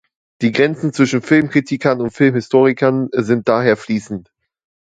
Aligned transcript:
Die 0.41 0.51
Grenzen 0.51 0.93
zwischen 0.93 1.21
Filmkritikern 1.21 2.01
und 2.01 2.09
Filmhistorikern 2.09 3.09
sind 3.13 3.47
daher 3.47 3.77
fließend. 3.77 4.31